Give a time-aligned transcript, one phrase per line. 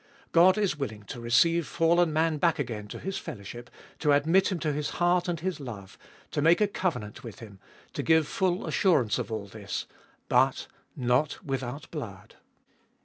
[0.31, 3.69] God is willing to receive fallen man back again to His fellowship,
[3.99, 5.95] to admit him to His heart and His love,
[6.31, 7.59] to make a covenant with him,
[7.93, 9.85] to give full assurance of all this;
[10.27, 12.33] but— not without blood.